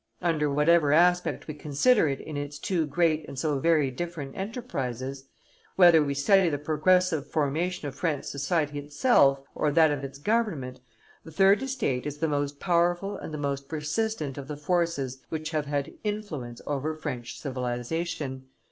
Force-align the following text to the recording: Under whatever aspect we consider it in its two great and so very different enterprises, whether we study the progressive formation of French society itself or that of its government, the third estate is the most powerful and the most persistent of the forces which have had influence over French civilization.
Under 0.23 0.49
whatever 0.49 0.93
aspect 0.93 1.47
we 1.47 1.53
consider 1.53 2.07
it 2.07 2.19
in 2.19 2.35
its 2.35 2.57
two 2.57 2.87
great 2.87 3.23
and 3.27 3.37
so 3.37 3.59
very 3.59 3.91
different 3.91 4.35
enterprises, 4.35 5.25
whether 5.75 6.01
we 6.03 6.15
study 6.15 6.49
the 6.49 6.57
progressive 6.57 7.27
formation 7.29 7.87
of 7.87 7.93
French 7.93 8.25
society 8.25 8.79
itself 8.79 9.41
or 9.53 9.71
that 9.71 9.91
of 9.91 10.03
its 10.03 10.17
government, 10.17 10.79
the 11.23 11.29
third 11.29 11.61
estate 11.61 12.07
is 12.07 12.17
the 12.17 12.27
most 12.27 12.59
powerful 12.59 13.15
and 13.15 13.31
the 13.31 13.37
most 13.37 13.69
persistent 13.69 14.39
of 14.39 14.47
the 14.47 14.57
forces 14.57 15.23
which 15.29 15.51
have 15.51 15.67
had 15.67 15.93
influence 16.03 16.61
over 16.65 16.95
French 16.95 17.37
civilization. 17.39 18.47